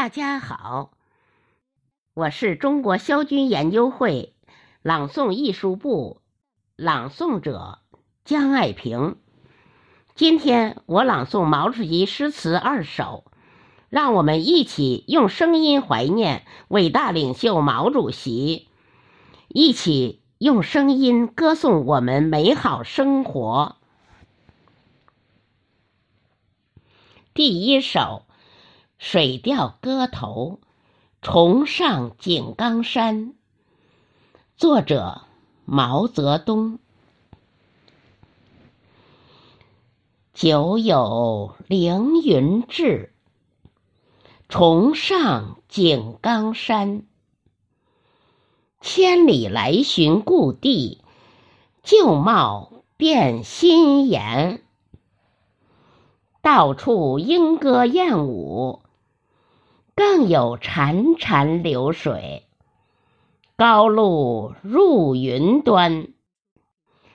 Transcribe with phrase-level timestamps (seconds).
[0.00, 0.92] 大家好，
[2.14, 4.32] 我是中国萧军研究会
[4.80, 6.22] 朗诵艺术部
[6.74, 7.80] 朗诵者
[8.24, 9.18] 江爱萍。
[10.14, 13.30] 今天我朗诵毛主席诗词二首，
[13.90, 18.68] 让我们一起用声音怀念伟大领袖毛主席，
[19.48, 23.76] 一起用声音歌颂我们美好生活。
[27.34, 28.22] 第一首。
[29.02, 30.60] 《水调歌头·
[31.22, 33.28] 重上井冈山》
[34.58, 35.22] 作者
[35.64, 36.78] 毛泽东。
[40.34, 43.14] 久有凌云志，
[44.50, 47.06] 重上井冈山。
[48.82, 51.02] 千里来寻故地，
[51.82, 54.62] 旧貌变新颜。
[56.42, 58.82] 到处莺歌燕舞。
[60.00, 62.46] 更有潺潺流水，
[63.54, 66.14] 高路入云端。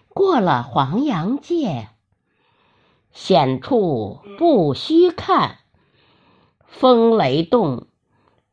[0.10, 1.88] 过了黄洋界，
[3.12, 5.58] 险处不须看。
[6.68, 7.88] 风雷动，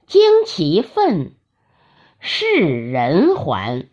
[0.09, 1.35] 旌旗奋，
[2.19, 3.91] 是人还。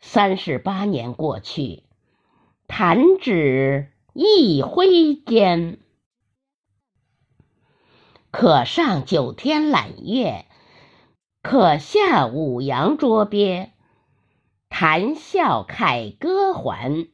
[0.00, 1.82] 三十八年过去，
[2.66, 5.80] 弹指一挥间。
[8.36, 10.46] 可上九天揽月，
[11.40, 13.70] 可下五洋捉鳖。
[14.68, 17.12] 谈笑凯歌还，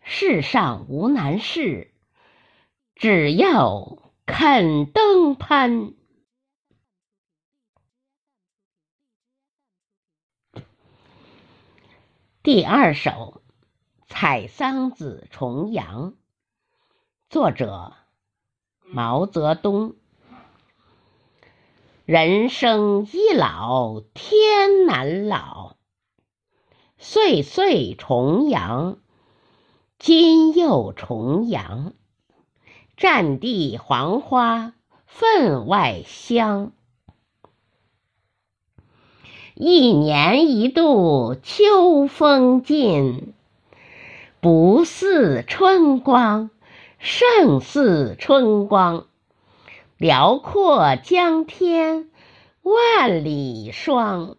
[0.00, 1.92] 世上无难事，
[2.94, 5.92] 只要肯登攀。
[12.42, 13.10] 第二首
[14.06, 16.12] 《采桑子·重阳》，
[17.28, 18.07] 作者。
[18.90, 19.94] 毛泽东，
[22.06, 25.76] 人生易老天难老，
[26.96, 28.96] 岁岁重阳，
[29.98, 31.92] 今又重阳。
[32.96, 34.72] 战地黄花
[35.06, 36.72] 分外香，
[39.54, 43.34] 一年一度秋风劲，
[44.40, 46.50] 不似春光。
[46.98, 49.06] 胜似春光，
[49.96, 52.10] 辽阔江天
[52.62, 54.36] 万里霜。